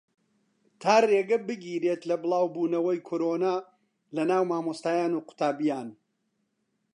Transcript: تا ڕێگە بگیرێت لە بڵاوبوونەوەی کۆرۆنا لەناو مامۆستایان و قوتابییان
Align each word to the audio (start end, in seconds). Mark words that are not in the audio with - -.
تا 0.81 0.95
ڕێگە 1.09 1.37
بگیرێت 1.47 2.01
لە 2.09 2.15
بڵاوبوونەوەی 2.21 3.03
کۆرۆنا 3.07 3.55
لەناو 4.15 4.43
مامۆستایان 4.51 5.11
و 5.15 5.25
قوتابییان 5.27 5.87